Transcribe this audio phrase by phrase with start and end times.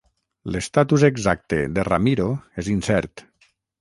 [0.53, 2.27] L'estatus exacte de Ramiro
[2.65, 3.25] és incert.